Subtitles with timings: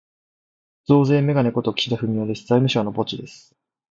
[0.87, 2.39] 増税めがね事、岸田文雄です。
[2.47, 3.55] 財務省のポチです。